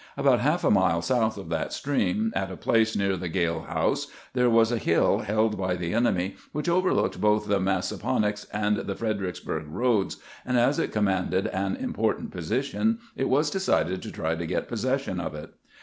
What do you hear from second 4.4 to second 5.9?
was a hill held by